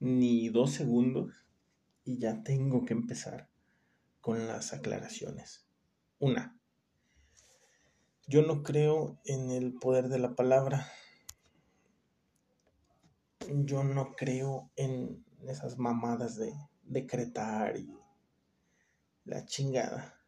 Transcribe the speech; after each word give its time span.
ni 0.00 0.48
dos 0.48 0.72
segundos 0.72 1.46
y 2.04 2.18
ya 2.18 2.42
tengo 2.42 2.84
que 2.84 2.94
empezar 2.94 3.48
con 4.20 4.46
las 4.46 4.72
aclaraciones. 4.72 5.66
Una, 6.18 6.58
yo 8.26 8.42
no 8.42 8.62
creo 8.62 9.20
en 9.24 9.50
el 9.50 9.74
poder 9.74 10.08
de 10.08 10.18
la 10.18 10.34
palabra. 10.34 10.86
Yo 13.48 13.82
no 13.82 14.12
creo 14.12 14.70
en 14.76 15.24
esas 15.46 15.78
mamadas 15.78 16.36
de 16.36 16.52
decretar 16.82 17.76
y 17.76 17.92
la 19.24 19.44
chingada. 19.46 20.20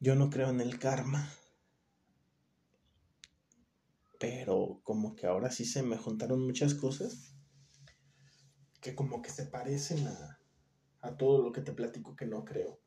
Yo 0.00 0.14
no 0.14 0.30
creo 0.30 0.50
en 0.50 0.60
el 0.60 0.78
karma. 0.78 1.30
Pero 4.26 4.80
como 4.84 5.14
que 5.14 5.26
ahora 5.26 5.50
sí 5.50 5.66
se 5.66 5.82
me 5.82 5.98
juntaron 5.98 6.40
muchas 6.46 6.72
cosas 6.72 7.36
que 8.80 8.94
como 8.94 9.20
que 9.20 9.28
se 9.28 9.44
parecen 9.44 10.06
a, 10.06 10.40
a 11.02 11.14
todo 11.18 11.42
lo 11.42 11.52
que 11.52 11.60
te 11.60 11.72
platico 11.72 12.16
que 12.16 12.24
no 12.24 12.42
creo. 12.42 12.80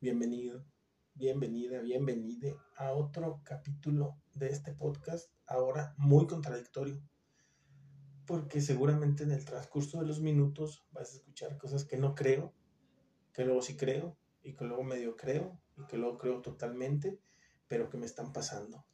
Bienvenido 0.00 0.66
bienvenida, 1.14 1.80
bienvenida 1.80 2.56
a 2.76 2.92
otro 2.92 3.40
capítulo 3.44 4.16
de 4.34 4.48
este 4.48 4.72
podcast, 4.72 5.30
ahora 5.46 5.94
muy 5.96 6.26
contradictorio, 6.26 7.00
porque 8.26 8.60
seguramente 8.60 9.22
en 9.22 9.30
el 9.30 9.44
transcurso 9.44 10.00
de 10.00 10.06
los 10.06 10.20
minutos 10.20 10.84
vas 10.90 11.12
a 11.12 11.16
escuchar 11.18 11.56
cosas 11.56 11.84
que 11.84 11.98
no 11.98 12.16
creo, 12.16 12.52
que 13.32 13.44
luego 13.44 13.62
sí 13.62 13.76
creo, 13.76 14.16
y 14.42 14.56
que 14.56 14.64
luego 14.64 14.82
medio 14.82 15.14
creo, 15.14 15.60
y 15.76 15.86
que 15.86 15.98
luego 15.98 16.18
creo 16.18 16.40
totalmente, 16.40 17.20
pero 17.68 17.88
que 17.88 17.98
me 17.98 18.06
están 18.06 18.32
pasando. 18.32 18.84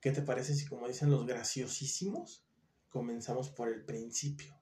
¿Qué 0.00 0.12
te 0.12 0.22
parece 0.22 0.54
si, 0.54 0.66
como 0.66 0.88
dicen 0.88 1.10
los 1.10 1.26
graciosísimos, 1.26 2.42
comenzamos 2.88 3.50
por 3.50 3.68
el 3.68 3.84
principio? 3.84 4.58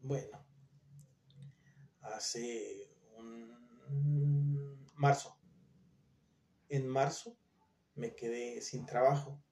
Bueno, 0.00 0.46
hace 2.00 2.88
marzo. 4.94 5.36
En 6.68 6.86
marzo 6.86 7.36
me 7.96 8.14
quedé 8.14 8.60
sin 8.62 8.86
trabajo. 8.86 9.42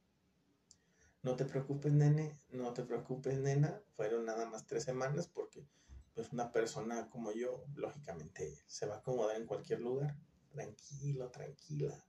No 1.23 1.35
te 1.35 1.45
preocupes, 1.45 1.93
nene, 1.93 2.39
no 2.51 2.73
te 2.73 2.85
preocupes, 2.85 3.39
nena. 3.41 3.83
Fueron 3.97 4.25
nada 4.25 4.49
más 4.49 4.67
tres 4.67 4.85
semanas 4.85 5.27
porque 5.27 5.67
pues 6.15 6.33
una 6.33 6.53
persona 6.53 7.11
como 7.11 7.33
yo, 7.33 7.65
lógicamente, 7.75 8.63
se 8.69 8.87
va 8.87 8.97
a 8.97 8.99
acomodar 8.99 9.37
en 9.37 9.47
cualquier 9.47 9.81
lugar. 9.81 10.17
Tranquilo, 10.53 11.29
tranquila. 11.31 12.07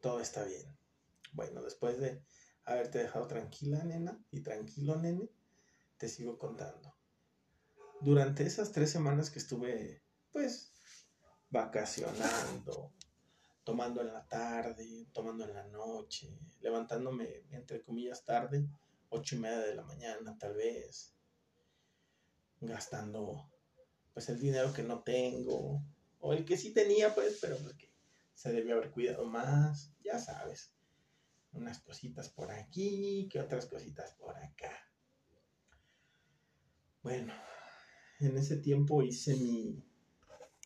Todo 0.00 0.20
está 0.20 0.44
bien. 0.44 0.79
Bueno, 1.32 1.62
después 1.62 1.98
de 1.98 2.22
haberte 2.64 2.98
dejado 2.98 3.26
tranquila, 3.26 3.82
nena, 3.84 4.22
y 4.30 4.40
tranquilo, 4.40 4.96
nene, 4.96 5.30
te 5.96 6.08
sigo 6.08 6.38
contando. 6.38 6.94
Durante 8.00 8.44
esas 8.44 8.72
tres 8.72 8.90
semanas 8.90 9.30
que 9.30 9.38
estuve, 9.38 10.02
pues, 10.32 10.72
vacacionando, 11.50 12.92
tomando 13.64 14.00
en 14.00 14.08
la 14.08 14.26
tarde, 14.26 15.06
tomando 15.12 15.44
en 15.44 15.54
la 15.54 15.66
noche, 15.66 16.38
levantándome, 16.60 17.44
entre 17.50 17.82
comillas, 17.82 18.24
tarde, 18.24 18.66
ocho 19.10 19.36
y 19.36 19.38
media 19.38 19.58
de 19.58 19.74
la 19.74 19.82
mañana 19.82 20.38
tal 20.38 20.54
vez, 20.54 21.14
gastando 22.60 23.50
pues 24.12 24.28
el 24.28 24.40
dinero 24.40 24.72
que 24.72 24.82
no 24.82 25.02
tengo, 25.02 25.82
o 26.20 26.32
el 26.32 26.44
que 26.44 26.56
sí 26.56 26.72
tenía 26.72 27.14
pues, 27.14 27.38
pero 27.40 27.56
que 27.76 27.92
se 28.34 28.52
debió 28.52 28.76
haber 28.76 28.90
cuidado 28.90 29.24
más, 29.24 29.92
ya 30.02 30.18
sabes, 30.18 30.72
unas 31.52 31.80
cositas 31.80 32.28
por 32.30 32.50
aquí, 32.50 33.28
que 33.30 33.40
otras 33.40 33.66
cositas 33.66 34.12
por 34.14 34.36
acá. 34.36 34.72
Bueno, 37.02 37.32
en 38.20 38.36
ese 38.36 38.58
tiempo 38.58 39.02
hice 39.02 39.36
mi, 39.36 39.82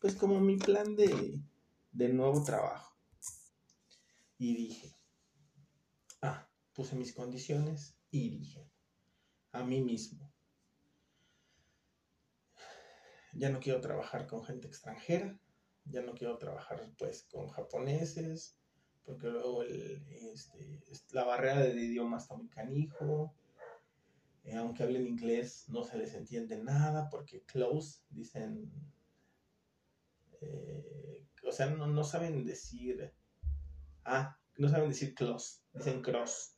pues 0.01 0.15
como 0.15 0.39
mi 0.39 0.57
plan 0.57 0.95
de, 0.95 1.41
de 1.91 2.09
nuevo 2.09 2.43
trabajo. 2.43 2.95
Y 4.37 4.55
dije, 4.55 4.93
ah, 6.21 6.49
puse 6.73 6.95
mis 6.95 7.13
condiciones 7.13 7.97
y 8.11 8.29
dije 8.29 8.69
a 9.53 9.63
mí 9.63 9.81
mismo, 9.81 10.33
ya 13.33 13.49
no 13.49 13.61
quiero 13.61 13.79
trabajar 13.79 14.27
con 14.27 14.43
gente 14.43 14.67
extranjera, 14.67 15.39
ya 15.85 16.01
no 16.01 16.13
quiero 16.13 16.37
trabajar 16.37 16.93
pues 16.97 17.23
con 17.23 17.47
japoneses, 17.47 18.59
porque 19.05 19.27
luego 19.27 19.63
el, 19.63 20.01
este, 20.33 20.81
la 21.11 21.23
barrera 21.23 21.61
del 21.61 21.79
idioma 21.79 22.17
está 22.17 22.35
muy 22.35 22.47
canijo, 22.47 23.33
eh, 24.43 24.55
aunque 24.55 24.83
hablen 24.83 25.07
inglés 25.07 25.65
no 25.69 25.83
se 25.83 25.97
les 25.97 26.13
entiende 26.13 26.57
nada, 26.57 27.09
porque 27.09 27.41
close, 27.41 27.99
dicen 28.09 28.71
eh, 30.41 31.25
o 31.47 31.51
sea, 31.51 31.67
no, 31.67 32.03
saben 32.03 32.43
decir, 32.43 33.13
ah, 34.03 34.37
no 34.57 34.69
saben 34.69 34.89
decir 34.89 35.13
close, 35.13 35.59
dicen 35.73 36.01
cross. 36.01 36.57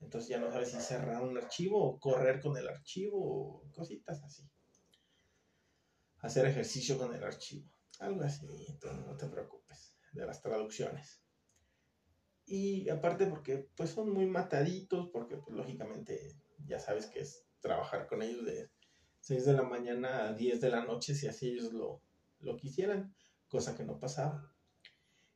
Entonces 0.00 0.30
ya 0.30 0.38
no 0.38 0.50
sabes 0.50 0.70
si 0.70 0.80
cerrar 0.80 1.22
un 1.22 1.36
archivo 1.36 1.82
o 1.82 1.98
correr 1.98 2.40
con 2.40 2.56
el 2.56 2.68
archivo 2.68 3.18
o 3.18 3.72
cositas 3.72 4.22
así. 4.22 4.48
Hacer 6.20 6.46
ejercicio 6.46 6.98
con 6.98 7.14
el 7.14 7.22
archivo. 7.22 7.68
Algo 8.00 8.22
así, 8.22 8.46
entonces 8.68 9.06
no 9.06 9.16
te 9.16 9.26
preocupes 9.26 9.94
de 10.12 10.26
las 10.26 10.40
traducciones. 10.40 11.20
Y 12.48 12.88
aparte 12.88 13.26
porque 13.26 13.68
pues 13.76 13.90
son 13.90 14.10
muy 14.10 14.26
mataditos, 14.26 15.10
porque 15.10 15.36
pues, 15.36 15.54
lógicamente 15.54 16.34
ya 16.64 16.78
sabes 16.78 17.06
que 17.06 17.20
es 17.20 17.46
trabajar 17.60 18.06
con 18.06 18.22
ellos 18.22 18.44
de 18.46 18.70
6 19.20 19.44
de 19.44 19.52
la 19.52 19.62
mañana 19.62 20.28
a 20.28 20.32
10 20.32 20.60
de 20.60 20.70
la 20.70 20.84
noche 20.84 21.14
si 21.14 21.26
así 21.26 21.50
ellos 21.50 21.72
lo, 21.72 22.02
lo 22.40 22.56
quisieran, 22.56 23.14
cosa 23.48 23.76
que 23.76 23.84
no 23.84 23.98
pasaba. 23.98 24.50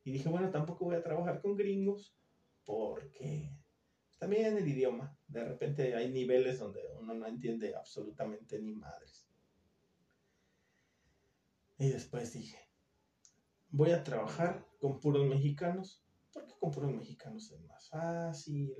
Y 0.03 0.11
dije, 0.11 0.27
bueno, 0.29 0.49
tampoco 0.49 0.85
voy 0.85 0.95
a 0.95 1.03
trabajar 1.03 1.39
con 1.39 1.55
gringos 1.55 2.15
porque 2.65 3.55
también 4.17 4.57
el 4.57 4.67
idioma, 4.67 5.17
de 5.27 5.43
repente 5.43 5.95
hay 5.95 6.11
niveles 6.11 6.57
donde 6.57 6.81
uno 6.99 7.13
no 7.13 7.27
entiende 7.27 7.75
absolutamente 7.75 8.59
ni 8.59 8.73
madres. 8.73 9.27
Y 11.77 11.89
después 11.89 12.33
dije, 12.33 12.57
voy 13.69 13.91
a 13.91 14.03
trabajar 14.03 14.65
con 14.79 14.99
puros 14.99 15.27
mexicanos, 15.27 16.02
porque 16.33 16.53
con 16.59 16.71
puros 16.71 16.91
mexicanos 16.91 17.51
es 17.51 17.61
más 17.65 17.89
fácil, 17.89 18.75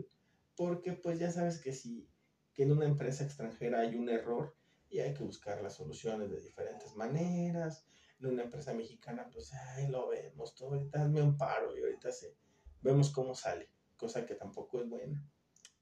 porque 0.55 0.93
pues 0.93 1.19
ya 1.19 1.31
sabes 1.31 1.61
que 1.61 1.73
si 1.73 2.09
que 2.53 2.63
en 2.63 2.71
una 2.71 2.85
empresa 2.85 3.23
extranjera 3.23 3.79
hay 3.79 3.95
un 3.95 4.09
error 4.09 4.55
y 4.89 4.99
hay 4.99 5.13
que 5.13 5.23
buscar 5.23 5.61
las 5.61 5.75
soluciones 5.75 6.29
de 6.29 6.39
diferentes 6.39 6.95
maneras, 6.95 7.85
una 8.27 8.43
empresa 8.43 8.73
mexicana, 8.73 9.29
pues 9.31 9.53
ahí 9.53 9.87
lo 9.87 10.09
vemos, 10.09 10.55
todo 10.55 10.69
ahorita 10.69 11.03
hazme 11.03 11.21
un 11.21 11.37
paro 11.37 11.75
y 11.75 11.81
ahorita 11.81 12.11
se, 12.11 12.37
vemos 12.81 13.11
cómo 13.11 13.35
sale, 13.35 13.69
cosa 13.97 14.25
que 14.25 14.35
tampoco 14.35 14.81
es 14.81 14.89
buena. 14.89 15.25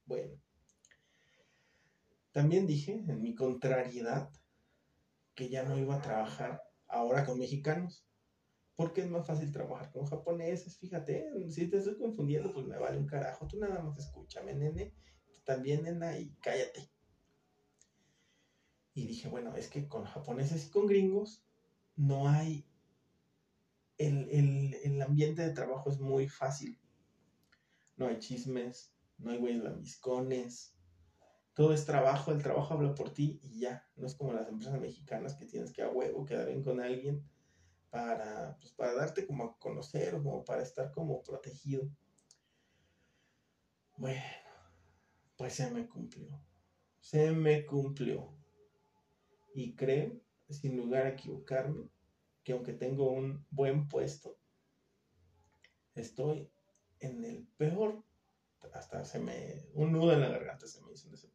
Bueno. 0.05 0.41
También 2.31 2.65
dije 2.65 2.93
en 2.93 3.21
mi 3.21 3.35
contrariedad 3.35 4.31
que 5.35 5.49
ya 5.49 5.63
no 5.63 5.77
iba 5.77 5.95
a 5.95 6.01
trabajar 6.01 6.63
ahora 6.87 7.25
con 7.25 7.39
mexicanos, 7.39 8.05
porque 8.81 9.01
es 9.01 9.11
más 9.11 9.27
fácil 9.27 9.51
trabajar 9.51 9.91
con 9.91 10.07
japoneses, 10.07 10.75
fíjate, 10.75 11.51
si 11.51 11.67
te 11.67 11.77
estoy 11.77 11.99
confundiendo, 11.99 12.51
pues 12.51 12.65
me 12.65 12.79
vale 12.79 12.97
un 12.97 13.05
carajo, 13.05 13.45
tú 13.45 13.59
nada 13.59 13.79
más 13.79 13.99
escúchame, 13.99 14.55
nene, 14.55 14.91
también, 15.43 15.83
nena, 15.83 16.17
y 16.17 16.31
cállate. 16.41 16.89
Y 18.95 19.05
dije, 19.05 19.29
bueno, 19.29 19.55
es 19.55 19.67
que 19.67 19.87
con 19.87 20.05
japoneses 20.05 20.65
y 20.65 20.71
con 20.71 20.87
gringos 20.87 21.45
no 21.95 22.27
hay, 22.27 22.65
el, 23.99 24.99
ambiente 25.05 25.43
de 25.43 25.53
trabajo 25.53 25.91
es 25.91 25.99
muy 25.99 26.27
fácil. 26.27 26.79
No 27.97 28.07
hay 28.07 28.17
chismes, 28.17 28.95
no 29.19 29.29
hay 29.29 29.37
güeyes 29.37 29.63
lambiscones. 29.63 30.75
Todo 31.53 31.71
es 31.71 31.85
trabajo, 31.85 32.31
el 32.31 32.41
trabajo 32.41 32.73
habla 32.73 32.95
por 32.95 33.13
ti 33.13 33.39
y 33.43 33.59
ya. 33.59 33.87
No 33.95 34.07
es 34.07 34.15
como 34.15 34.33
las 34.33 34.47
empresas 34.47 34.81
mexicanas 34.81 35.35
que 35.35 35.45
tienes 35.45 35.71
que 35.71 35.83
a 35.83 35.89
huevo 35.89 36.25
quedar 36.25 36.47
bien 36.47 36.63
con 36.63 36.81
alguien 36.81 37.23
para, 37.91 38.57
pues, 38.59 38.73
para 38.73 38.93
darte 38.93 39.27
como 39.27 39.43
a 39.43 39.59
conocer 39.59 40.15
o 40.15 40.23
como 40.23 40.43
para 40.43 40.63
estar 40.63 40.91
como 40.91 41.21
protegido. 41.21 41.87
Bueno, 43.97 44.23
pues 45.37 45.53
se 45.53 45.69
me 45.69 45.87
cumplió. 45.87 46.43
Se 46.99 47.31
me 47.31 47.65
cumplió. 47.65 48.33
Y 49.53 49.75
creo 49.75 50.19
sin 50.49 50.75
lugar 50.75 51.05
a 51.05 51.09
equivocarme, 51.09 51.89
que 52.43 52.53
aunque 52.53 52.73
tengo 52.73 53.11
un 53.11 53.45
buen 53.49 53.87
puesto, 53.87 54.37
estoy 55.95 56.51
en 56.99 57.23
el 57.23 57.47
peor, 57.57 58.03
hasta 58.73 59.05
se 59.05 59.19
me, 59.19 59.65
un 59.73 59.91
nudo 59.91 60.13
en 60.13 60.21
la 60.21 60.29
garganta 60.29 60.67
se 60.67 60.81
me 60.81 60.91
hizo 60.93 61.07
en 61.07 61.13
ese 61.15 61.31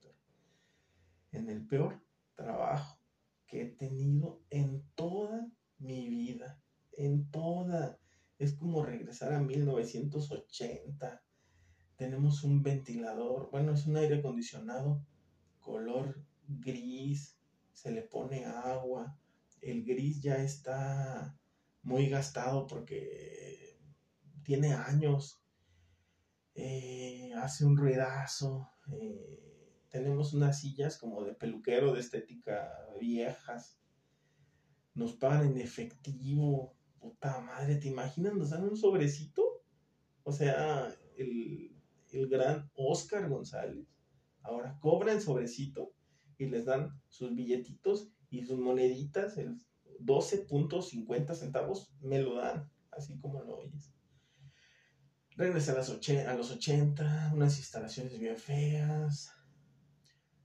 en 1.32 1.50
el 1.50 1.66
peor 1.66 2.00
trabajo 2.34 2.98
que 3.46 3.62
he 3.62 3.66
tenido 3.66 4.40
en 4.50 4.82
toda 4.94 5.46
mi 5.78 6.08
vida, 6.08 6.60
en 6.92 7.30
toda, 7.30 7.98
es 8.38 8.54
como 8.54 8.84
regresar 8.84 9.32
a 9.32 9.40
1980, 9.40 11.22
Tenemos 11.96 12.44
un 12.44 12.62
ventilador, 12.62 13.50
bueno, 13.50 13.72
es 13.72 13.86
un 13.86 13.96
aire 13.96 14.18
acondicionado, 14.18 15.02
color 15.60 16.22
gris, 16.46 17.38
se 17.72 17.90
le 17.90 18.02
pone 18.02 18.44
agua. 18.44 19.18
El 19.60 19.84
gris 19.84 20.20
ya 20.22 20.36
está 20.36 21.36
muy 21.82 22.08
gastado 22.08 22.66
porque 22.66 23.78
tiene 24.42 24.72
años. 24.72 25.42
Eh, 26.54 27.32
hace 27.36 27.64
un 27.66 27.76
ruidazo. 27.76 28.70
Eh, 28.92 29.82
tenemos 29.90 30.32
unas 30.34 30.60
sillas 30.60 30.98
como 30.98 31.24
de 31.24 31.34
peluquero 31.34 31.92
de 31.92 32.00
estética 32.00 32.72
viejas. 33.00 33.78
Nos 34.96 35.12
pagan 35.12 35.46
en 35.46 35.58
efectivo. 35.58 36.74
Puta 36.98 37.40
madre, 37.40 37.76
¿te 37.76 37.86
imaginas? 37.86 38.34
Nos 38.34 38.50
dan 38.50 38.64
un 38.64 38.76
sobrecito. 38.76 39.62
O 40.24 40.32
sea, 40.32 40.92
el, 41.16 41.76
el 42.10 42.28
gran 42.28 42.68
Oscar 42.74 43.28
González 43.28 43.86
ahora 44.42 44.78
cobra 44.80 45.12
el 45.12 45.20
sobrecito 45.20 45.92
y 46.38 46.46
les 46.46 46.64
dan 46.64 47.00
sus 47.08 47.34
billetitos 47.34 48.10
y 48.30 48.44
sus 48.44 48.58
moneditas, 48.58 49.38
el 49.38 49.58
12.50 50.00 51.34
centavos, 51.34 51.92
me 52.00 52.20
lo 52.20 52.36
dan, 52.36 52.70
así 52.90 53.18
como 53.18 53.42
lo 53.42 53.58
oyes. 53.58 53.92
Regresa 55.36 55.72
a, 55.72 55.76
las 55.76 55.90
a 55.90 56.34
los 56.34 56.50
80, 56.50 57.32
unas 57.34 57.58
instalaciones 57.58 58.18
bien 58.18 58.36
feas, 58.36 59.32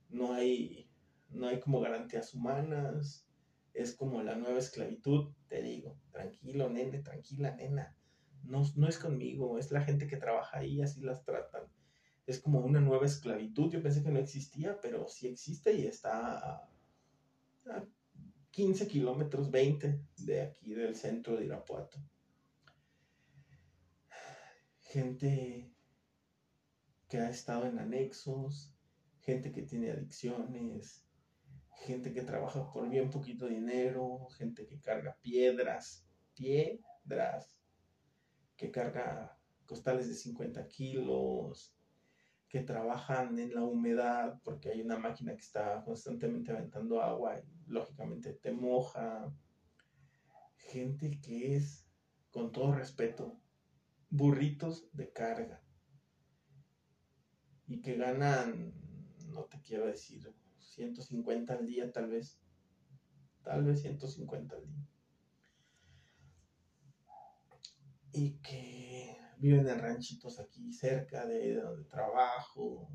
no 0.09 0.33
hay, 0.33 0.89
no 1.30 1.47
hay 1.47 1.59
como 1.59 1.80
garantías 1.80 2.33
humanas, 2.33 3.25
es 3.73 3.94
como 3.94 4.21
la 4.23 4.35
nueva 4.35 4.59
esclavitud, 4.59 5.33
te 5.47 5.62
digo, 5.62 5.97
tranquilo, 6.12 6.69
nene, 6.69 7.00
tranquila, 7.00 7.56
nena, 7.56 7.95
no, 8.44 8.63
no 8.75 8.88
es 8.88 8.97
conmigo, 8.97 9.57
es 9.57 9.71
la 9.71 9.81
gente 9.81 10.07
que 10.07 10.18
trabaja 10.18 10.59
ahí, 10.59 10.81
así 10.81 11.01
las 11.01 11.23
tratan 11.23 11.63
es 12.31 12.39
como 12.39 12.59
una 12.59 12.79
nueva 12.79 13.06
esclavitud. 13.06 13.71
Yo 13.71 13.81
pensé 13.81 14.03
que 14.03 14.12
no 14.12 14.19
existía, 14.19 14.79
pero 14.81 15.07
sí 15.07 15.27
existe 15.27 15.73
y 15.73 15.85
está 15.85 16.38
a, 16.38 16.68
15 18.51 18.88
kilómetros, 18.88 19.50
20 19.50 20.01
de 20.18 20.41
aquí 20.41 20.73
del 20.73 20.95
centro 20.95 21.38
de 21.38 21.45
Irapuato. 21.45 21.97
Gente 24.81 25.71
que 27.07 27.18
ha 27.18 27.29
estado 27.29 27.65
en 27.65 27.79
anexos, 27.79 28.73
gente 29.21 29.53
que 29.53 29.62
tiene 29.62 29.91
adicciones, 29.91 31.06
gente 31.81 32.13
que 32.13 32.22
trabaja 32.22 32.72
por 32.72 32.88
bien 32.88 33.10
poquito 33.10 33.48
dinero, 33.48 34.28
gente 34.38 34.68
que 34.68 34.80
carga 34.80 35.18
piedras, 35.22 36.07
piedras, 36.36 37.57
que 38.56 38.69
carga 38.72 39.38
costales 39.66 40.07
de 40.07 40.13
50 40.13 40.68
kilos, 40.68 41.75
que 42.48 42.62
trabajan 42.62 43.39
en 43.39 43.56
la 43.56 43.63
humedad 43.63 44.39
porque 44.44 44.69
hay 44.69 44.81
una 44.81 45.00
máquina 45.00 45.33
que 45.33 45.42
está 45.42 45.83
constantemente 45.83 46.51
aventando 46.51 47.01
agua 47.01 47.39
y 47.39 47.72
lógicamente 47.72 48.33
te 48.33 48.51
moja. 48.51 49.33
Gente 50.57 51.19
que 51.19 51.56
es, 51.56 51.88
con 52.30 52.51
todo 52.51 52.74
respeto, 52.74 53.39
burritos 54.10 54.88
de 54.94 55.12
carga 55.12 55.63
y 57.66 57.81
que 57.81 57.95
ganan, 57.95 58.74
no 59.30 59.45
te 59.45 59.62
quiero 59.62 59.88
decir, 59.88 60.31
150 60.71 61.53
al 61.53 61.65
día 61.65 61.91
tal 61.91 62.09
vez, 62.09 62.39
tal 63.44 63.63
vez 63.63 63.81
150 63.81 64.56
al 64.56 64.65
día. 64.65 64.88
Y 68.13 68.31
que 68.39 69.18
viven 69.38 69.68
en 69.68 69.79
ranchitos 69.79 70.39
aquí 70.39 70.71
cerca 70.71 71.25
de 71.25 71.56
donde 71.56 71.85
trabajo, 71.85 72.89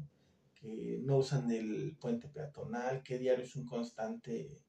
que 0.55 1.00
no 1.02 1.19
usan 1.19 1.50
el 1.50 1.96
puente 2.00 2.28
peatonal, 2.28 3.02
que 3.02 3.19
diario 3.19 3.44
es 3.44 3.56
un 3.56 3.67
constante 3.67 4.62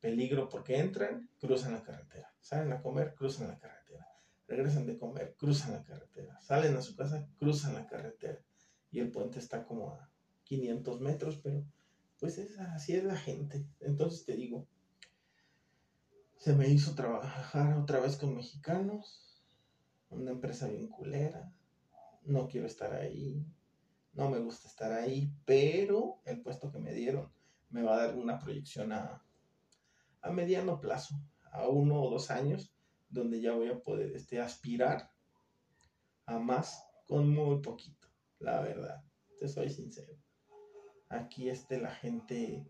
peligro 0.00 0.48
porque 0.48 0.78
entran, 0.78 1.28
cruzan 1.38 1.72
la 1.72 1.82
carretera, 1.82 2.34
salen 2.40 2.72
a 2.72 2.80
comer, 2.80 3.14
cruzan 3.14 3.48
la 3.48 3.58
carretera, 3.58 4.06
regresan 4.46 4.86
de 4.86 4.96
comer, 4.96 5.34
cruzan 5.36 5.72
la 5.72 5.84
carretera, 5.84 6.40
salen 6.40 6.76
a 6.76 6.82
su 6.82 6.94
casa, 6.96 7.28
cruzan 7.38 7.74
la 7.74 7.86
carretera 7.86 8.40
y 8.90 9.00
el 9.00 9.10
puente 9.10 9.38
está 9.38 9.64
como 9.64 9.92
a 9.92 10.10
500 10.44 11.00
metros, 11.00 11.40
pero 11.42 11.64
pues 12.18 12.38
es, 12.38 12.58
así 12.58 12.94
es 12.94 13.04
la 13.04 13.16
gente. 13.16 13.66
Entonces 13.80 14.24
te 14.24 14.36
digo, 14.36 14.66
se 16.36 16.54
me 16.54 16.68
hizo 16.68 16.94
trabajar 16.94 17.76
otra 17.78 18.00
vez 18.00 18.16
con 18.16 18.34
mexicanos, 18.34 19.42
una 20.10 20.30
empresa 20.30 20.68
bien 20.68 20.88
culera, 20.88 21.52
no 22.22 22.48
quiero 22.48 22.66
estar 22.66 22.94
ahí, 22.94 23.44
no 24.12 24.30
me 24.30 24.38
gusta 24.38 24.68
estar 24.68 24.92
ahí, 24.92 25.32
pero 25.44 26.20
el 26.24 26.42
puesto 26.42 26.70
que 26.70 26.78
me 26.78 26.92
dieron 26.92 27.30
me 27.70 27.82
va 27.82 27.94
a 27.94 28.06
dar 28.06 28.16
una 28.16 28.38
proyección 28.38 28.92
a, 28.92 29.24
a 30.22 30.30
mediano 30.30 30.80
plazo, 30.80 31.20
a 31.52 31.68
uno 31.68 32.02
o 32.02 32.10
dos 32.10 32.30
años, 32.30 32.72
donde 33.08 33.40
ya 33.40 33.52
voy 33.52 33.68
a 33.68 33.80
poder 33.80 34.14
este, 34.14 34.40
aspirar 34.40 35.10
a 36.26 36.38
más 36.38 36.84
con 37.06 37.30
muy 37.30 37.60
poquito, 37.60 38.08
la 38.38 38.60
verdad, 38.60 39.02
te 39.38 39.48
soy 39.48 39.70
sincero. 39.70 40.14
Aquí 41.10 41.48
este, 41.48 41.80
la 41.80 41.90
gente, 41.90 42.66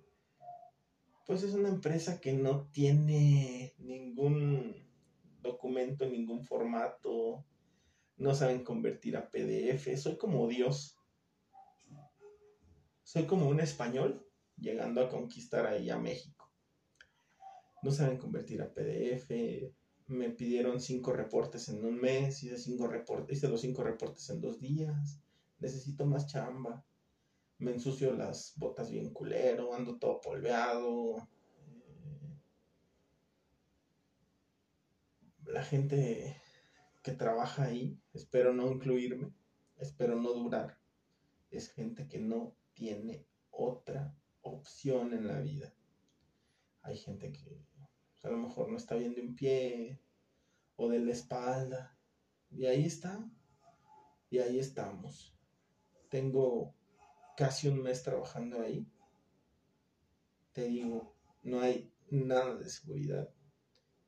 pues 1.26 1.43
es 1.43 1.55
una 1.55 1.69
empresa 1.69 2.20
que 2.20 2.32
no 2.32 2.69
tiene 2.70 3.75
ningún 3.79 4.75
documento 5.40 6.05
en 6.05 6.12
ningún 6.12 6.44
formato, 6.44 7.44
no 8.17 8.35
saben 8.35 8.64
convertir 8.64 9.17
a 9.17 9.29
PDF, 9.31 9.96
soy 9.96 10.17
como 10.17 10.46
Dios. 10.49 10.96
Soy 13.02 13.26
como 13.26 13.49
un 13.49 13.61
español 13.61 14.26
llegando 14.56 15.00
a 15.00 15.08
conquistar 15.08 15.67
ahí 15.67 15.88
a 15.90 15.99
México. 15.99 16.52
No 17.82 17.90
saben 17.90 18.19
convertir 18.19 18.61
a 18.61 18.73
PDF, 18.73 19.31
me 20.08 20.31
pidieron 20.31 20.81
cinco 20.81 21.12
reportes 21.12 21.69
en 21.69 21.85
un 21.85 22.00
mes, 22.00 22.43
hice, 22.43 22.58
cinco 22.58 22.88
reportes, 22.88 23.38
hice 23.38 23.49
los 23.49 23.61
cinco 23.61 23.85
reportes 23.85 24.29
en 24.31 24.40
dos 24.40 24.61
días, 24.61 25.20
necesito 25.58 26.06
más 26.06 26.26
chamba, 26.26 26.85
me 27.58 27.72
ensucio 27.72 28.12
las 28.12 28.55
botas 28.56 28.90
bien 28.90 29.12
culero, 29.12 29.75
ando 29.75 29.99
todo 29.99 30.20
polveado, 30.20 31.28
la 35.44 35.62
gente 35.62 36.40
que 37.02 37.12
trabaja 37.12 37.64
ahí, 37.64 37.99
espero 38.12 38.52
no 38.52 38.70
incluirme, 38.70 39.32
espero 39.76 40.16
no 40.16 40.32
durar, 40.32 40.78
es 41.50 41.70
gente 41.70 42.06
que 42.06 42.19
no 42.19 42.55
tiene 42.75 43.26
otra 43.50 44.14
opción 44.42 45.12
en 45.12 45.26
la 45.26 45.40
vida. 45.40 45.75
Hay 46.83 46.97
gente 46.97 47.33
que 47.33 47.61
pues, 48.12 48.25
a 48.25 48.30
lo 48.30 48.38
mejor 48.38 48.71
no 48.71 48.76
está 48.76 48.94
bien 48.94 49.14
de 49.14 49.23
un 49.23 49.35
pie 49.35 50.00
o 50.76 50.88
de 50.88 51.00
la 51.00 51.12
espalda. 51.12 51.99
Y 52.50 52.66
ahí 52.66 52.85
está. 52.85 53.28
Y 54.30 54.38
ahí 54.38 54.59
estamos. 54.59 55.37
Tengo 56.09 56.75
casi 57.38 57.68
un 57.68 57.80
mes 57.83 58.02
trabajando 58.02 58.61
ahí. 58.61 58.87
Te 60.52 60.66
digo, 60.66 61.14
no 61.42 61.61
hay 61.61 61.90
nada 62.11 62.57
de 62.57 62.68
seguridad 62.68 63.30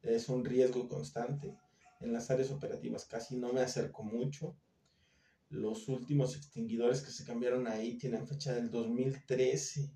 es 0.03 0.29
un 0.29 0.45
riesgo 0.45 0.89
constante. 0.89 1.57
En 2.01 2.13
las 2.13 2.31
áreas 2.31 2.51
operativas 2.51 3.05
casi 3.05 3.37
no 3.37 3.53
me 3.53 3.61
acerco 3.61 4.03
mucho. 4.03 4.57
Los 5.51 5.89
últimos 5.89 6.37
extinguidores 6.37 7.03
que 7.03 7.11
se 7.11 7.25
cambiaron 7.25 7.67
ahí 7.67 7.99
tienen 7.99 8.27
fecha 8.27 8.55
del 8.55 8.71
2013. 8.71 9.91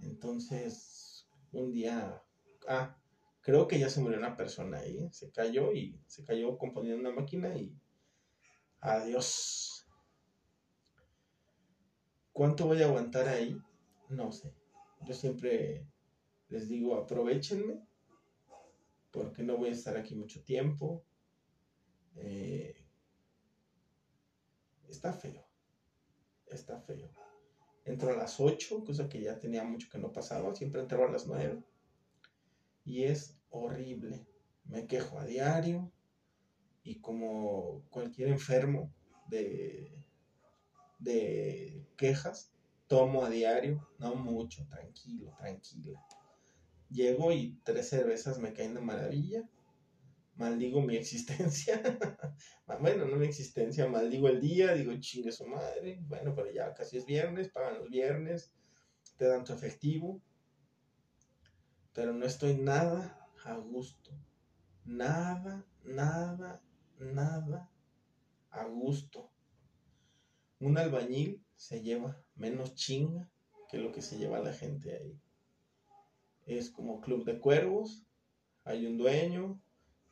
Entonces, 0.00 1.26
un 1.52 1.72
día... 1.72 2.22
Ah, 2.66 2.96
creo 3.40 3.66
que 3.66 3.78
ya 3.78 3.90
se 3.90 4.00
murió 4.00 4.18
una 4.18 4.36
persona 4.36 4.78
ahí. 4.78 5.08
Se 5.10 5.30
cayó 5.30 5.72
y 5.72 6.00
se 6.06 6.24
cayó 6.24 6.56
componiendo 6.56 7.00
una 7.00 7.20
máquina 7.20 7.54
y... 7.56 7.74
Adiós. 8.80 9.67
¿Cuánto 12.38 12.66
voy 12.66 12.80
a 12.80 12.86
aguantar 12.86 13.26
ahí? 13.26 13.60
No 14.10 14.30
sé. 14.30 14.54
Yo 15.04 15.12
siempre 15.12 15.84
les 16.48 16.68
digo, 16.68 16.94
aprovechenme 16.94 17.82
porque 19.10 19.42
no 19.42 19.56
voy 19.56 19.70
a 19.70 19.72
estar 19.72 19.96
aquí 19.96 20.14
mucho 20.14 20.44
tiempo. 20.44 21.02
Eh, 22.14 22.76
está 24.88 25.12
feo, 25.12 25.44
está 26.46 26.78
feo. 26.78 27.10
Entro 27.84 28.12
a 28.12 28.16
las 28.16 28.38
8, 28.38 28.84
cosa 28.84 29.08
que 29.08 29.20
ya 29.20 29.36
tenía 29.36 29.64
mucho 29.64 29.88
que 29.90 29.98
no 29.98 30.12
pasaba, 30.12 30.54
siempre 30.54 30.80
entraba 30.80 31.06
a 31.06 31.10
las 31.10 31.26
9. 31.26 31.60
Y 32.84 33.02
es 33.02 33.36
horrible. 33.50 34.28
Me 34.64 34.86
quejo 34.86 35.18
a 35.18 35.26
diario 35.26 35.90
y 36.84 37.00
como 37.00 37.82
cualquier 37.90 38.28
enfermo 38.28 38.94
de, 39.26 39.97
de 40.98 41.86
quejas, 41.96 42.52
tomo 42.86 43.24
a 43.24 43.30
diario, 43.30 43.88
no 43.98 44.14
mucho, 44.14 44.66
tranquilo, 44.66 45.34
tranquila. 45.38 46.04
Llego 46.90 47.32
y 47.32 47.58
tres 47.64 47.88
cervezas 47.90 48.38
me 48.38 48.52
caen 48.52 48.74
de 48.74 48.80
maravilla. 48.80 49.48
maldigo 50.36 50.80
mi 50.80 50.96
existencia. 51.02 51.82
bueno, 52.80 53.04
no 53.04 53.16
mi 53.16 53.26
existencia, 53.26 53.88
maldigo 53.88 54.28
el 54.28 54.40
día, 54.40 54.74
digo 54.74 54.92
chingue 54.98 55.32
su 55.32 55.46
madre. 55.46 55.98
Bueno, 56.02 56.34
pero 56.34 56.50
ya 56.50 56.74
casi 56.74 56.96
es 56.98 57.06
viernes, 57.06 57.50
pagan 57.50 57.78
los 57.78 57.90
viernes, 57.90 58.52
te 59.16 59.26
dan 59.26 59.44
tu 59.44 59.52
efectivo. 59.52 60.22
Pero 61.92 62.12
no 62.12 62.24
estoy 62.24 62.54
nada 62.54 63.28
a 63.44 63.54
gusto. 63.56 64.12
Nada, 64.84 65.66
nada, 65.84 66.62
nada 66.98 67.70
a 68.50 68.64
gusto. 68.64 69.30
Un 70.60 70.76
albañil 70.76 71.44
se 71.54 71.82
lleva 71.82 72.20
menos 72.34 72.74
chinga 72.74 73.30
que 73.68 73.78
lo 73.78 73.92
que 73.92 74.02
se 74.02 74.18
lleva 74.18 74.40
la 74.40 74.52
gente 74.52 74.96
ahí. 74.96 75.20
Es 76.46 76.70
como 76.70 77.00
club 77.00 77.24
de 77.24 77.38
cuervos, 77.38 78.06
hay 78.64 78.86
un 78.86 78.98
dueño 78.98 79.60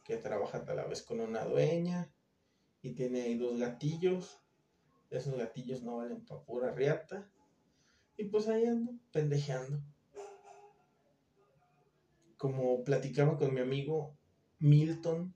que 0.04 0.16
trabaja 0.18 0.58
a 0.58 0.74
la 0.74 0.86
vez 0.86 1.02
con 1.02 1.20
una 1.20 1.44
dueña 1.44 2.12
y 2.80 2.92
tiene 2.92 3.22
ahí 3.22 3.36
dos 3.36 3.58
gatillos. 3.58 4.40
Esos 5.10 5.36
gatillos 5.36 5.82
no 5.82 5.96
valen 5.96 6.24
para 6.24 6.42
pura 6.42 6.72
riata. 6.72 7.28
Y 8.16 8.24
pues 8.24 8.46
ahí 8.48 8.66
ando, 8.66 8.92
pendejeando. 9.12 9.82
Como 12.36 12.84
platicaba 12.84 13.36
con 13.36 13.52
mi 13.52 13.60
amigo 13.60 14.16
Milton, 14.58 15.34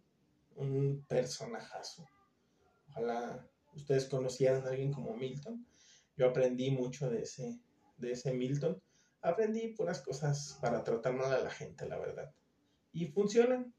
un 0.55 1.05
personajazo. 1.09 2.07
Ojalá 2.89 3.50
ustedes 3.75 4.07
conocieran 4.07 4.67
a 4.67 4.71
alguien 4.71 4.93
como 4.93 5.17
Milton. 5.17 5.67
Yo 6.17 6.29
aprendí 6.29 6.71
mucho 6.71 7.09
de 7.09 7.23
ese, 7.23 7.59
de 7.97 8.13
ese 8.13 8.33
Milton. 8.33 8.81
Aprendí 9.23 9.69
puras 9.69 10.01
cosas 10.01 10.59
para 10.61 10.83
tratar 10.83 11.13
mal 11.13 11.33
a 11.33 11.41
la 11.41 11.51
gente, 11.51 11.87
la 11.87 11.99
verdad. 11.99 12.33
Y 12.93 13.07
funcionan 13.07 13.73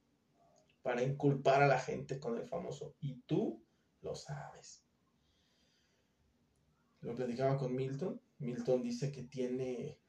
para 0.81 1.03
inculpar 1.03 1.62
a 1.62 1.67
la 1.67 1.79
gente 1.79 2.19
con 2.19 2.38
el 2.38 2.48
famoso. 2.48 2.95
Y 3.00 3.21
tú 3.25 3.62
lo 4.01 4.15
sabes. 4.15 4.83
Lo 7.01 7.15
platicaba 7.15 7.57
con 7.57 7.75
Milton. 7.75 8.19
Milton 8.39 8.81
dice 8.81 9.12
que 9.12 9.24
tiene, 9.24 10.00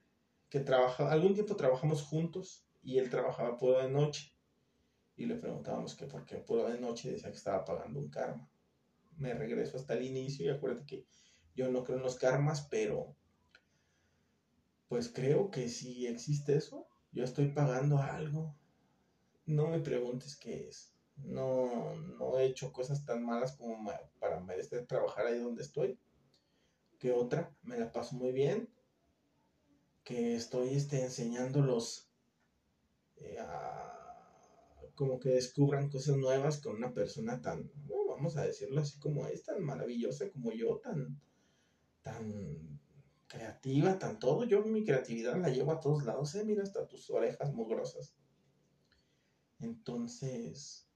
que 0.49 0.61
trabaja, 0.61 1.11
algún 1.11 1.35
tiempo 1.35 1.57
trabajamos 1.57 2.03
juntos 2.03 2.65
y 2.83 2.99
él 2.99 3.11
trabajaba 3.11 3.59
puro 3.59 3.79
de 3.79 3.91
noche. 3.91 4.33
Y 5.17 5.27
le 5.27 5.37
preguntábamos 5.37 5.95
que 5.95 6.07
por 6.07 6.25
qué 6.25 6.37
puro 6.37 6.69
de 6.69 6.79
noche 6.79 7.13
decía 7.13 7.31
que 7.31 7.37
estaba 7.37 7.65
pagando 7.65 8.01
un 8.01 8.09
karma. 8.09 8.49
Me 9.23 9.35
regreso 9.35 9.77
hasta 9.77 9.95
el 9.95 10.05
inicio 10.05 10.45
y 10.45 10.49
acuérdate 10.49 10.87
que 10.87 11.07
yo 11.55 11.71
no 11.71 11.85
creo 11.85 11.99
en 11.99 12.03
los 12.03 12.17
karmas, 12.17 12.67
pero 12.71 13.17
pues 14.89 15.09
creo 15.09 15.51
que 15.51 15.69
si 15.69 16.07
existe 16.07 16.57
eso, 16.57 16.89
yo 17.13 17.25
estoy 17.25 17.53
pagando 17.53 17.99
algo 17.99 18.57
no 19.47 19.69
me 19.69 19.81
preguntes 19.81 20.37
qué 20.37 20.69
es. 20.69 20.93
No, 21.17 21.95
no 21.95 22.39
he 22.39 22.47
hecho 22.47 22.73
cosas 22.73 23.05
tan 23.05 23.25
malas 23.25 23.57
como 23.57 23.91
para 24.19 24.41
merecer 24.41 24.87
trabajar 24.87 25.27
ahí 25.27 25.39
donde 25.39 25.63
estoy. 25.63 25.99
Que 26.99 27.13
otra, 27.13 27.55
me 27.63 27.79
la 27.79 27.93
paso 27.93 28.17
muy 28.17 28.33
bien. 28.33 28.69
Que 30.05 30.35
estoy 30.35 30.75
este, 30.75 31.03
enseñándolos 31.03 32.11
eh, 33.17 33.39
como 34.95 35.19
que 35.19 35.31
descubran 35.31 35.91
cosas 35.91 36.17
nuevas 36.17 36.61
con 36.61 36.77
una 36.77 36.93
persona 36.93 37.41
tan, 37.41 37.71
vamos 38.23 38.37
a 38.37 38.47
decirlo 38.47 38.81
así 38.81 39.01
como 39.01 39.27
es, 39.27 39.43
tan 39.43 39.61
maravillosa 39.65 40.31
como 40.31 40.53
yo, 40.53 40.79
tan, 40.79 41.21
tan 42.03 42.81
creativa, 43.27 43.99
tan 43.99 44.21
todo. 44.21 44.45
Yo 44.45 44.63
mi 44.63 44.85
creatividad 44.85 45.37
la 45.39 45.49
llevo 45.49 45.73
a 45.73 45.81
todos 45.81 46.05
lados, 46.05 46.33
eh, 46.37 46.45
mira 46.45 46.63
hasta 46.63 46.87
tus 46.87 47.11
orejas 47.11 47.53
mugrosas. 47.53 48.15
Entonces, 49.59 50.89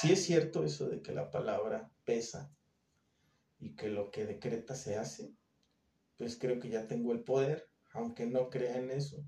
si 0.00 0.10
es 0.10 0.24
cierto 0.24 0.64
eso 0.64 0.88
de 0.88 1.02
que 1.02 1.12
la 1.12 1.30
palabra 1.30 1.92
pesa 2.06 2.50
y 3.58 3.76
que 3.76 3.90
lo 3.90 4.10
que 4.10 4.24
decreta 4.24 4.74
se 4.74 4.96
hace, 4.96 5.34
pues 6.16 6.38
creo 6.38 6.58
que 6.58 6.70
ya 6.70 6.86
tengo 6.86 7.12
el 7.12 7.24
poder, 7.24 7.68
aunque 7.92 8.24
no 8.24 8.48
crea 8.48 8.78
en 8.78 8.90
eso. 8.90 9.22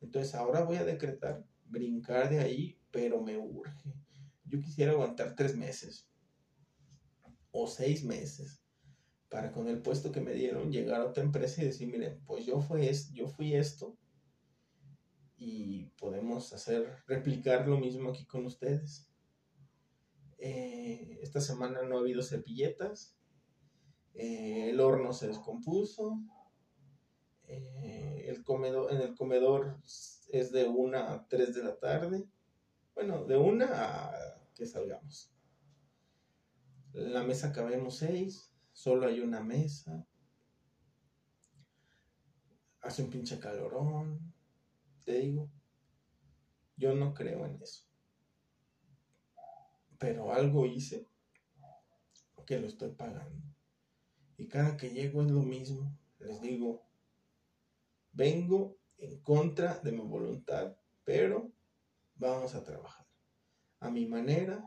Entonces 0.00 0.34
ahora 0.34 0.62
voy 0.62 0.78
a 0.78 0.84
decretar, 0.84 1.44
brincar 1.66 2.30
de 2.30 2.38
ahí, 2.38 2.80
pero 2.90 3.20
me 3.20 3.36
urge. 3.36 3.92
Yo 4.46 4.62
quisiera 4.62 4.92
aguantar 4.92 5.34
tres 5.34 5.54
meses 5.56 6.08
o 7.56 7.68
seis 7.68 8.04
meses 8.04 8.60
para 9.28 9.52
con 9.52 9.68
el 9.68 9.80
puesto 9.80 10.10
que 10.10 10.20
me 10.20 10.32
dieron 10.32 10.72
llegar 10.72 11.00
a 11.00 11.06
otra 11.06 11.22
empresa 11.22 11.62
y 11.62 11.66
decir, 11.66 11.88
miren, 11.88 12.20
pues 12.26 12.44
yo, 12.44 12.60
fui, 12.60 12.88
yo 13.12 13.28
fui 13.28 13.54
esto 13.54 13.96
y 15.38 15.84
podemos 15.98 16.52
hacer, 16.52 16.96
replicar 17.06 17.66
lo 17.68 17.78
mismo 17.78 18.10
aquí 18.10 18.26
con 18.26 18.44
ustedes. 18.44 19.08
Eh, 20.38 21.20
esta 21.22 21.40
semana 21.40 21.82
no 21.82 21.96
ha 21.96 22.00
habido 22.00 22.22
servilletas, 22.22 23.16
eh, 24.14 24.70
el 24.70 24.80
horno 24.80 25.12
se 25.12 25.28
descompuso, 25.28 26.20
eh, 27.46 28.24
el 28.26 28.42
comedor, 28.42 28.92
en 28.92 29.00
el 29.00 29.14
comedor 29.14 29.78
es 30.28 30.50
de 30.50 30.64
una 30.66 31.12
a 31.12 31.28
3 31.28 31.54
de 31.54 31.62
la 31.62 31.78
tarde, 31.78 32.24
bueno, 32.94 33.24
de 33.24 33.36
una 33.36 33.66
a 33.70 34.40
que 34.54 34.66
salgamos. 34.66 35.33
La 36.94 37.24
mesa 37.24 37.52
cabemos 37.52 37.96
seis, 37.98 38.52
solo 38.72 39.06
hay 39.06 39.20
una 39.20 39.40
mesa, 39.40 40.06
hace 42.80 43.02
un 43.02 43.10
pinche 43.10 43.40
calorón, 43.40 44.32
te 45.04 45.18
digo, 45.18 45.50
yo 46.76 46.94
no 46.94 47.12
creo 47.12 47.46
en 47.46 47.60
eso. 47.60 47.84
Pero 49.98 50.32
algo 50.32 50.66
hice 50.66 51.08
que 52.46 52.60
lo 52.60 52.66
estoy 52.66 52.92
pagando. 52.92 53.42
Y 54.36 54.48
cada 54.48 54.76
que 54.76 54.90
llego 54.90 55.22
es 55.22 55.30
lo 55.30 55.40
mismo. 55.40 55.98
Les 56.18 56.40
digo, 56.40 56.86
vengo 58.12 58.78
en 58.98 59.20
contra 59.20 59.78
de 59.80 59.92
mi 59.92 60.02
voluntad, 60.02 60.76
pero 61.04 61.50
vamos 62.14 62.54
a 62.54 62.62
trabajar. 62.62 63.06
A 63.80 63.90
mi 63.90 64.06
manera, 64.06 64.64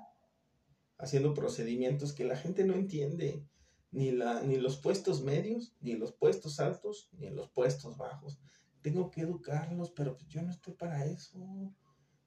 haciendo 0.97 1.33
procedimientos 1.33 2.13
que 2.13 2.25
la 2.25 2.35
gente 2.35 2.63
no 2.65 2.73
entiende. 2.73 3.43
Ni, 3.89 4.11
la, 4.11 4.41
ni 4.41 4.57
los 4.57 4.77
puestos 4.77 5.23
medios, 5.23 5.73
ni 5.79 5.95
los 5.95 6.11
puestos 6.11 6.59
altos, 6.59 7.09
ni 7.13 7.29
los 7.29 7.49
puestos 7.49 7.97
bajos 7.97 8.39
tengo 8.81 9.11
que 9.11 9.21
educarlos, 9.21 9.91
pero 9.91 10.15
pues 10.15 10.29
yo 10.29 10.41
no 10.41 10.49
estoy 10.49 10.73
para 10.73 11.05
eso. 11.05 11.37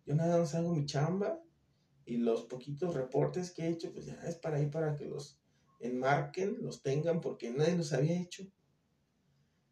Yo 0.04 0.14
nada 0.14 0.38
más 0.38 0.54
hago 0.54 0.74
mi 0.74 0.84
chamba 0.84 1.40
y 2.04 2.18
los 2.18 2.44
poquitos 2.44 2.94
reportes 2.94 3.50
que 3.50 3.62
he 3.62 3.68
hecho, 3.70 3.92
pues 3.92 4.06
ya 4.06 4.14
es 4.26 4.36
para 4.36 4.58
ahí 4.58 4.66
para 4.66 4.94
que 4.94 5.06
los 5.06 5.40
enmarquen, 5.80 6.58
los 6.60 6.82
tengan, 6.82 7.22
porque 7.22 7.50
nadie 7.50 7.76
los 7.76 7.94
había 7.94 8.20
hecho. 8.20 8.44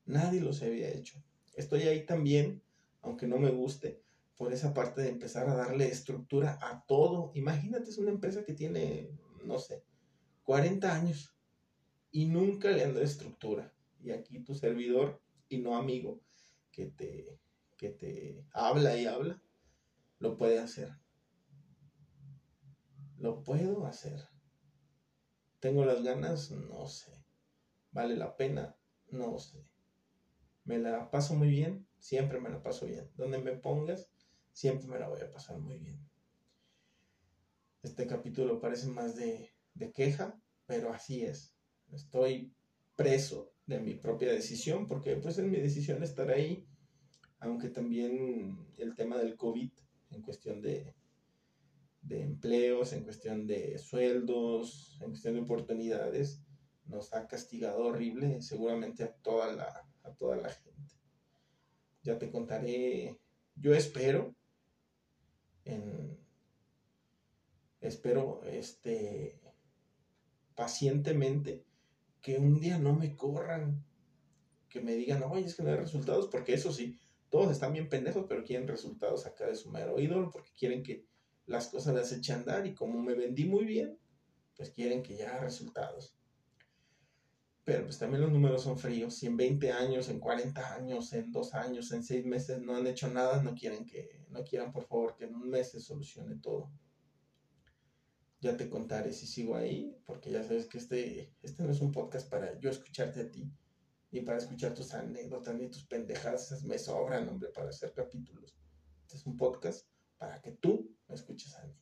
Nadie 0.07 0.41
los 0.41 0.63
había 0.63 0.89
hecho. 0.89 1.23
Estoy 1.55 1.83
ahí 1.83 2.07
también, 2.07 2.63
aunque 3.03 3.27
no 3.27 3.39
me 3.39 3.51
guste, 3.51 4.03
por 4.39 4.53
esa 4.53 4.73
parte 4.73 5.03
de 5.03 5.11
empezar 5.11 5.49
a 5.49 5.57
darle 5.57 5.89
estructura 5.89 6.59
a 6.63 6.85
todo. 6.87 7.33
Imagínate, 7.35 7.91
es 7.91 7.99
una 7.99 8.13
empresa 8.13 8.45
que 8.45 8.55
tiene, 8.55 9.11
no 9.45 9.59
sé, 9.59 9.83
40 10.45 10.95
años 10.95 11.35
y 12.13 12.27
nunca 12.27 12.71
le 12.71 12.85
han 12.85 12.95
dado 12.95 13.05
estructura. 13.05 13.75
Y 14.01 14.13
aquí 14.13 14.39
tu 14.39 14.55
servidor, 14.55 15.21
y 15.49 15.59
no 15.59 15.77
amigo, 15.77 16.21
que 16.71 16.87
te, 16.87 17.41
que 17.77 17.91
te 17.91 18.47
habla 18.53 18.97
y 18.97 19.07
habla, 19.07 19.43
lo 20.21 20.37
puede 20.37 20.61
hacer. 20.61 20.97
¿Lo 23.19 23.43
puedo 23.43 23.87
hacer? 23.87 24.29
¿Tengo 25.59 25.85
las 25.85 26.05
ganas? 26.05 26.53
No 26.53 26.87
sé. 26.87 27.13
¿Vale 27.91 28.15
la 28.15 28.37
pena? 28.37 28.77
No 29.11 29.41
sé. 29.41 29.67
¿Me 30.65 30.79
la 30.79 31.11
paso 31.11 31.35
muy 31.35 31.49
bien? 31.49 31.89
Siempre 31.99 32.41
me 32.41 32.51
la 32.51 32.63
paso 32.63 32.87
bien. 32.87 33.11
Donde 33.17 33.39
me 33.39 33.57
pongas, 33.57 34.09
siempre 34.59 34.89
me 34.89 34.99
la 34.99 35.09
voy 35.09 35.21
a 35.21 35.31
pasar 35.31 35.57
muy 35.61 35.79
bien. 35.79 36.01
Este 37.81 38.09
capítulo 38.09 38.59
parece 38.59 38.89
más 38.89 39.15
de, 39.15 39.53
de 39.75 39.93
queja, 39.93 40.37
pero 40.67 40.93
así 40.93 41.23
es. 41.23 41.55
Estoy 41.93 42.53
preso 42.97 43.53
de 43.67 43.79
mi 43.79 43.95
propia 43.95 44.33
decisión, 44.33 44.89
porque 44.89 45.15
pues 45.15 45.39
es 45.39 45.45
mi 45.45 45.59
decisión 45.59 46.03
estar 46.03 46.29
ahí, 46.31 46.67
aunque 47.39 47.69
también 47.69 48.67
el 48.79 48.97
tema 48.97 49.17
del 49.17 49.37
COVID 49.37 49.71
en 50.11 50.23
cuestión 50.23 50.61
de, 50.61 50.93
de 52.03 52.23
empleos, 52.23 52.93
en 52.93 53.05
cuestión 53.05 53.47
de 53.47 53.79
sueldos, 53.79 54.99
en 55.01 55.11
cuestión 55.11 55.35
de 55.35 55.43
oportunidades, 55.43 56.43
nos 56.85 57.15
ha 57.15 57.29
castigado 57.29 57.85
horrible, 57.85 58.43
seguramente 58.43 59.05
a 59.05 59.13
toda 59.13 59.53
la, 59.53 59.89
a 60.03 60.13
toda 60.15 60.37
la 60.37 60.51
gente. 60.51 60.97
Ya 62.03 62.19
te 62.19 62.29
contaré, 62.29 63.21
yo 63.55 63.73
espero, 63.73 64.35
espero 67.81 68.43
este, 68.45 69.41
pacientemente 70.55 71.65
que 72.21 72.39
un 72.39 72.61
día 72.61 72.79
no 72.79 72.95
me 72.95 73.17
corran, 73.17 73.85
que 74.69 74.81
me 74.81 74.95
digan, 74.95 75.23
oye, 75.23 75.47
es 75.47 75.55
que 75.55 75.63
no 75.63 75.71
hay 75.71 75.77
resultados, 75.77 76.29
porque 76.29 76.55
eso 76.55 76.73
sí, 76.73 76.99
todos 77.31 77.53
están 77.53 77.73
bien 77.73 77.89
pendejos, 77.89 78.27
pero 78.29 78.45
quieren 78.45 78.69
resultados 78.69 79.27
acá 79.27 79.47
de 79.47 79.55
su 79.55 79.71
mero 79.71 79.99
ídolo, 79.99 80.31
porque 80.31 80.51
quieren 80.57 80.83
que 80.83 81.07
las 81.47 81.69
cosas 81.69 81.95
las 81.95 82.13
eché 82.13 82.33
a 82.33 82.37
andar 82.37 82.67
y 82.67 82.75
como 82.75 83.01
me 83.01 83.15
vendí 83.15 83.45
muy 83.45 83.65
bien, 83.65 83.99
pues 84.57 84.71
quieren 84.71 85.03
que 85.03 85.17
ya 85.17 85.39
resultados. 85.39 86.15
Pero 87.69 87.85
pues 87.85 87.99
también 87.99 88.23
los 88.23 88.33
números 88.33 88.63
son 88.63 88.79
fríos. 88.79 89.15
Si 89.15 89.27
en 89.27 89.37
20 89.37 89.73
años, 89.73 90.09
en 90.09 90.21
40 90.21 90.75
años, 90.75 91.13
en 91.13 91.31
2 91.31 91.53
años, 91.53 91.93
en 91.93 92.03
6 92.03 92.25
meses 92.25 92.63
no 92.63 92.75
han 92.75 92.87
hecho 92.87 93.11
nada, 93.11 93.43
no 93.43 93.55
quieren 93.55 93.85
que, 93.85 94.25
no 94.31 94.43
quieran 94.43 94.73
por 94.73 94.87
favor 94.87 95.15
que 95.15 95.27
en 95.27 95.35
un 95.35 95.51
mes 95.51 95.73
se 95.73 95.79
solucione 95.79 96.37
todo. 96.37 96.73
Ya 98.41 98.57
te 98.57 98.71
contaré 98.71 99.13
si 99.13 99.27
sigo 99.27 99.55
ahí, 99.55 99.95
porque 100.07 100.31
ya 100.31 100.43
sabes 100.43 100.65
que 100.65 100.79
este, 100.79 101.35
este 101.43 101.63
no 101.63 101.71
es 101.71 101.83
un 101.83 101.93
podcast 101.93 102.31
para 102.31 102.59
yo 102.59 102.71
escucharte 102.71 103.21
a 103.21 103.31
ti, 103.31 103.53
ni 104.13 104.23
para 104.23 104.39
escuchar 104.39 104.73
tus 104.73 104.95
anécdotas, 104.95 105.55
ni 105.55 105.69
tus 105.69 105.85
pendejadas, 105.85 106.47
esas 106.47 106.65
me 106.65 106.79
sobran, 106.79 107.29
hombre, 107.29 107.51
para 107.51 107.69
hacer 107.69 107.93
capítulos. 107.93 108.57
Este 109.03 109.17
es 109.19 109.27
un 109.27 109.37
podcast 109.37 109.87
para 110.17 110.41
que 110.41 110.53
tú 110.53 110.91
me 111.07 111.15
escuches 111.15 111.55
a 111.57 111.67
mí. 111.67 111.75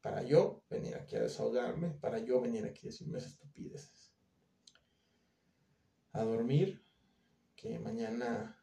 Para 0.00 0.24
yo 0.24 0.64
venir 0.68 0.96
aquí 0.96 1.14
a 1.14 1.22
desahogarme, 1.22 1.90
para 1.90 2.18
yo 2.18 2.40
venir 2.40 2.64
aquí 2.64 2.88
a 2.88 2.90
decirme 2.90 3.18
esas 3.18 3.34
estupideces 3.34 4.11
a 6.12 6.22
dormir, 6.24 6.82
que 7.56 7.78
mañana 7.78 8.58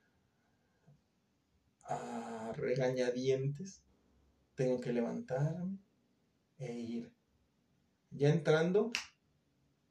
a 1.84 2.53
regañadientes 2.56 3.84
tengo 4.56 4.79
que 4.79 4.94
levantarme 4.94 5.79
e 6.58 6.74
ir. 6.74 7.13
Ya 8.12 8.29
entrando, 8.29 8.91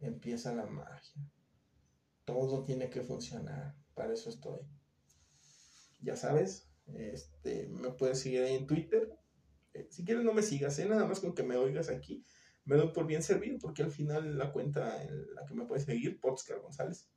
empieza 0.01 0.55
la 0.55 0.67
magia. 0.67 1.23
Todo 2.25 2.65
tiene 2.65 2.91
que 2.91 3.03
funcionar. 3.03 3.75
Para 3.95 4.13
eso 4.13 4.31
estoy. 4.31 4.61
Ya 6.01 6.15
sabes, 6.15 6.69
este, 6.95 7.69
me 7.69 7.91
puedes 7.91 8.21
seguir 8.21 8.43
ahí 8.43 8.55
en 8.55 8.67
Twitter. 8.67 9.19
Eh, 9.75 9.89
si 9.91 10.05
quieres 10.05 10.25
no 10.25 10.33
me 10.33 10.43
sigas, 10.43 10.79
¿eh? 10.79 10.87
nada 10.89 11.07
más 11.07 11.21
con 11.21 11.35
que 11.35 11.43
me 11.43 11.57
oigas 11.57 11.89
aquí. 11.89 12.25
Me 12.65 12.77
doy 12.77 12.93
por 12.93 13.07
bien 13.07 13.23
servido 13.23 13.59
porque 13.59 13.83
al 13.83 13.91
final 13.91 14.37
la 14.37 14.53
cuenta 14.53 15.03
en 15.03 15.35
la 15.35 15.47
que 15.47 15.55
me 15.55 15.65
puedes 15.65 15.85
seguir, 15.85 16.21
Potscar 16.21 16.61
González, 16.61 17.09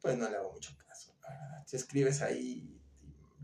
pues 0.00 0.16
no 0.16 0.28
le 0.28 0.36
hago 0.36 0.52
mucho 0.52 0.76
caso. 0.76 1.16
Si 1.66 1.76
escribes 1.76 2.22
ahí, 2.22 2.80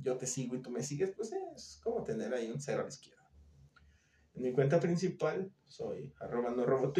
yo 0.02 0.16
te 0.16 0.26
sigo 0.26 0.56
y 0.56 0.62
tú 0.62 0.70
me 0.70 0.82
sigues, 0.82 1.12
pues 1.16 1.32
es 1.54 1.80
como 1.82 2.02
tener 2.02 2.32
ahí 2.34 2.50
un 2.50 2.60
cero 2.60 2.80
a 2.80 2.82
la 2.82 2.88
izquierda. 2.88 3.16
En 4.34 4.42
mi 4.42 4.52
cuenta 4.52 4.78
principal 4.80 5.52
soy 5.64 6.12
arroba 6.20 6.50
no 6.50 6.66
robo. 6.66 6.92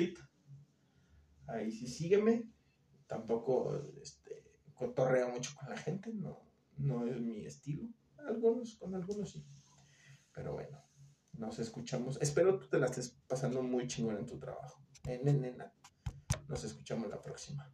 Ahí 1.48 1.70
sí 1.70 1.86
sígueme. 1.86 2.50
Tampoco 3.06 3.76
este, 4.02 4.52
cotorreo 4.74 5.28
mucho 5.28 5.52
con 5.58 5.70
la 5.70 5.76
gente, 5.76 6.12
no, 6.12 6.50
no 6.76 7.06
es 7.06 7.20
mi 7.20 7.46
estilo. 7.46 7.88
Algunos, 8.18 8.74
con 8.76 8.94
algunos 8.94 9.30
sí. 9.30 9.46
Pero 10.34 10.54
bueno, 10.54 10.82
nos 11.34 11.58
escuchamos. 11.58 12.18
Espero 12.20 12.58
tú 12.58 12.68
te 12.68 12.78
la 12.78 12.86
estés 12.86 13.16
pasando 13.28 13.62
muy 13.62 13.86
chingón 13.86 14.18
en 14.18 14.26
tu 14.26 14.38
trabajo. 14.38 14.82
En, 15.04 15.40
nena. 15.40 15.72
Nos 16.48 16.64
escuchamos 16.64 17.08
la 17.08 17.20
próxima. 17.20 17.72